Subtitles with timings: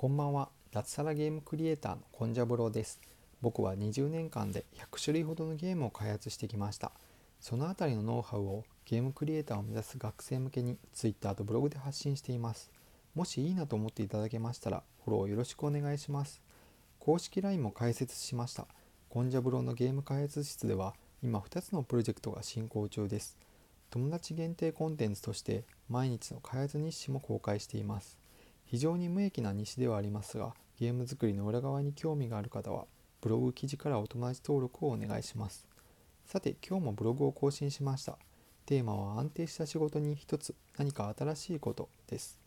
[0.00, 0.48] こんばんは。
[0.70, 3.00] 脱サラゲームクリエイターのコンジャブローです。
[3.40, 6.92] 僕は20年間で100種類ほどのゲームを開発してきました。
[7.40, 12.70] そのあたりのノウハウをゲームクリエイターを目指す学生向けに Twitter とブログで発信しています。
[13.16, 16.40] もしいいなと思っていただけましたらフォローよろしくお願いします。
[17.00, 18.68] 公式 LINE も開設しました。
[19.08, 20.94] コンジャブローのゲーム開発室では
[21.24, 23.36] 今2つのプロジェクトが進行中です。
[23.90, 28.16] 友達限定コンテンツとして毎日の開発日誌も公開しています。
[28.70, 32.84] 非常に無益な日誌ではありますがゲーム作りの裏側に興味がある方は
[33.20, 35.66] ブログ記事からお友達登録をお願いします。
[36.26, 38.18] さて今日もブログを更新しました。
[38.66, 42.38] テーマは安定した仕事に一つ何か新しいことです。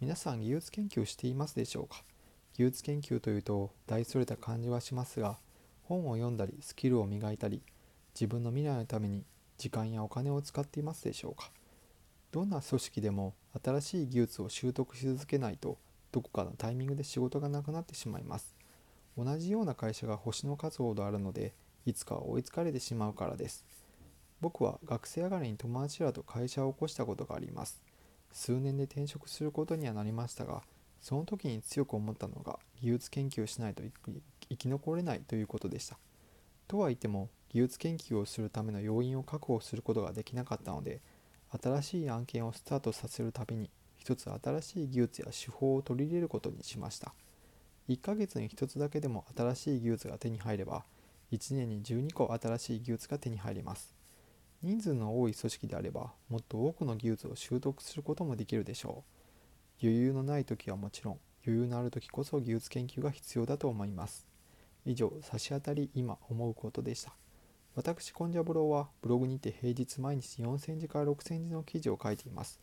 [0.00, 2.02] 皆さん技術研究していますでしょうか？
[2.54, 5.38] 技術研究というと大それた感じはしますが
[5.84, 7.62] 本を読んだりスキルを磨いたり
[8.14, 9.24] 自分の未来のために
[9.56, 11.52] 時間やお金を使っていますでしょうか？
[12.32, 15.78] どんな組織でも新しい技術を習得し続けないと
[16.12, 18.54] どこかのタイミングで仕事がなくなってしまいます。
[19.18, 21.54] 同じような会社が星の数ほどあるので
[21.86, 23.64] いつかは追いつかれてしまうからです。
[24.40, 27.82] 僕は学生上がりに友達らと会社を起こしたことがあります。
[28.32, 30.62] 数年で転職することにはなりましたが
[31.00, 33.82] その時に強く思ったのが技術研究をしないと
[34.48, 35.98] 生き残れないということでした。
[36.68, 41.00] とは言っても技術研究をするための要員を確保することができなかったので
[41.62, 47.12] 新しい案件をスタートさせるたびに一つ新しい技術や手法を取り入れることにしました。
[47.88, 50.84] 1ヶ月に1つだけでも新しい技術が手に入れば
[51.32, 53.94] 1年に12個新しい技術が手に入ります。
[54.62, 59.04] 人数の多い組織であればもっと多くの技術を習得することもできるでしょ
[59.82, 59.86] う。
[59.86, 64.26] 余裕のない時はもちろん余裕のある時こそ技術研究が必要だと思います。
[64.84, 67.14] 以上差し当たり今思うことでした。
[67.80, 72.60] 私、コンジャブローはブログにて平日毎日4000字から6000字の記事を書いています。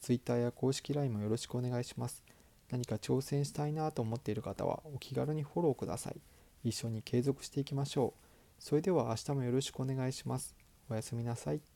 [0.00, 2.24] Twitter や公式 LINE もよろしくお願いします。
[2.72, 6.16] 何か挑戦したいなと思っている方はお気軽にフォローください。
[6.64, 8.20] 一緒に継続していきましょう。
[8.58, 10.56] それでは明日もよろしくお願いします。
[10.90, 11.75] おやすみなさい。